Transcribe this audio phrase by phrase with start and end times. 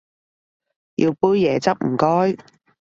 [0.95, 2.43] 要杯椰汁唔該